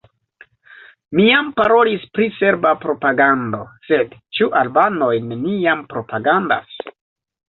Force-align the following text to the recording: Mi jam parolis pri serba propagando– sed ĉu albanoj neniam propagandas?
Mi 1.17 1.25
jam 1.25 1.49
parolis 1.57 2.07
pri 2.15 2.25
serba 2.37 2.71
propagando– 2.85 3.59
sed 3.89 4.15
ĉu 4.39 4.47
albanoj 4.63 5.11
neniam 5.27 5.85
propagandas? 5.93 6.81